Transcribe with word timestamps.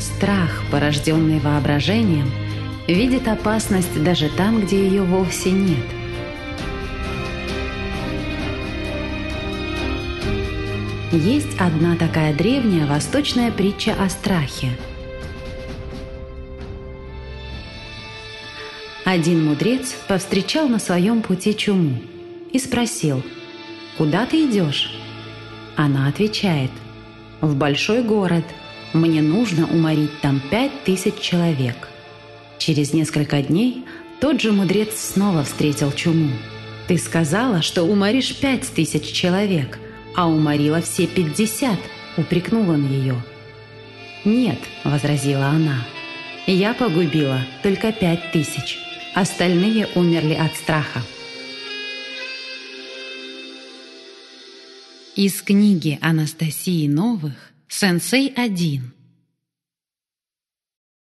страх, 0.00 0.62
порожденный 0.70 1.40
воображением, 1.40 2.30
видит 2.86 3.28
опасность 3.28 4.02
даже 4.02 4.28
там, 4.28 4.60
где 4.60 4.86
ее 4.86 5.02
вовсе 5.02 5.50
нет. 5.50 5.84
Есть 11.10 11.58
одна 11.58 11.96
такая 11.96 12.34
древняя 12.34 12.86
восточная 12.86 13.50
притча 13.50 13.94
о 13.98 14.08
страхе. 14.10 14.68
Один 19.06 19.46
мудрец 19.46 19.94
повстречал 20.06 20.68
на 20.68 20.78
своем 20.78 21.22
пути 21.22 21.56
чуму 21.56 21.98
и 22.52 22.58
спросил, 22.58 23.22
«Куда 23.96 24.26
ты 24.26 24.44
идешь?» 24.44 24.92
Она 25.76 26.08
отвечает, 26.08 26.70
«В 27.40 27.56
большой 27.56 28.02
город. 28.02 28.44
Мне 28.92 29.22
нужно 29.22 29.66
уморить 29.66 30.20
там 30.20 30.40
пять 30.50 30.84
тысяч 30.84 31.18
человек». 31.20 31.88
Через 32.58 32.92
несколько 32.92 33.42
дней 33.42 33.84
тот 34.20 34.40
же 34.40 34.52
мудрец 34.52 34.98
снова 34.98 35.44
встретил 35.44 35.92
чуму. 35.92 36.32
«Ты 36.88 36.98
сказала, 36.98 37.62
что 37.62 37.84
уморишь 37.84 38.34
пять 38.34 38.66
тысяч 38.66 39.12
человек, 39.12 39.78
а 40.16 40.28
уморила 40.28 40.80
все 40.80 41.06
пятьдесят»,— 41.06 41.78
упрекнул 42.16 42.68
он 42.68 42.88
ее. 42.88 43.22
«Нет»,— 44.24 44.58
возразила 44.84 45.46
она,— 45.46 45.86
«я 46.46 46.74
погубила 46.74 47.46
только 47.62 47.92
пять 47.92 48.32
тысяч, 48.32 48.78
остальные 49.14 49.88
умерли 49.94 50.34
от 50.34 50.56
страха». 50.56 51.02
Из 55.14 55.42
книги 55.42 55.98
Анастасии 56.00 56.86
Новых 56.86 57.52
«Сенсей 57.68 58.32
1» 58.34 58.97